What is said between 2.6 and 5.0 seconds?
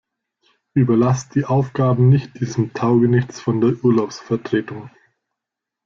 Taugenichts von der Urlaubsvertretung.